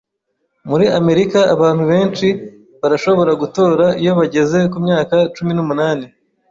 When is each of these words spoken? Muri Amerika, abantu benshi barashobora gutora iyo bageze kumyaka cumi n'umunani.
Muri 0.69 0.85
Amerika, 0.99 1.39
abantu 1.55 1.83
benshi 1.91 2.27
barashobora 2.81 3.31
gutora 3.41 3.85
iyo 4.01 4.11
bageze 4.19 4.59
kumyaka 4.71 5.15
cumi 5.35 5.51
n'umunani. 5.55 6.05